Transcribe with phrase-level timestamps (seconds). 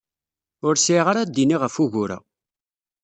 [0.67, 2.17] Ur sɛiɣ ara d-iniɣ ɣef wugur-a.